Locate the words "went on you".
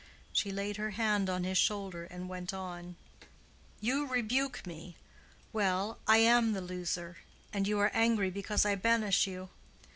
2.27-4.07